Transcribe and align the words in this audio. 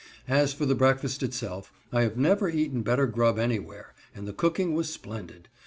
As 0.27 0.51
for 0.51 0.65
the 0.65 0.73
breakfast 0.73 1.21
itself, 1.21 1.71
I 1.91 2.01
have 2.01 2.17
never 2.17 2.49
eaten 2.49 2.81
better 2.81 3.05
grub 3.05 3.37
anywhere, 3.37 3.93
and 4.15 4.27
the 4.27 4.33
cooking 4.33 4.73
was 4.73 4.91
splendid. 4.91 5.47